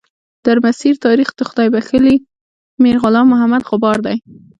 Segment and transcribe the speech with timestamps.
[0.45, 2.15] درمسیر تاریخ د خدای بخښلي
[2.81, 4.17] میر غلام محمد غبار دی.